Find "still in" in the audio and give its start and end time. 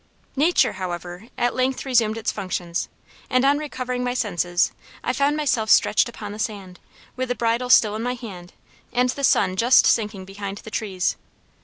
7.69-8.01